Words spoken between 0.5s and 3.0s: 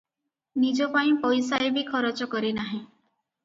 ନିଜପାଇଁ ପଇସାଏ ବି ଖରଚ କରେ ନାହିଁ।